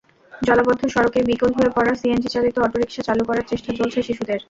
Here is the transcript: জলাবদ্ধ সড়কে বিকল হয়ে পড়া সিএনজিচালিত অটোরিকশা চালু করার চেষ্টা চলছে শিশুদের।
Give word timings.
জলাবদ্ধ 0.33 0.81
সড়কে 0.87 1.19
বিকল 1.29 1.51
হয়ে 1.57 1.71
পড়া 1.75 1.93
সিএনজিচালিত 1.95 2.55
অটোরিকশা 2.59 3.01
চালু 3.07 3.23
করার 3.29 3.45
চেষ্টা 3.51 3.71
চলছে 3.79 3.99
শিশুদের। 4.07 4.39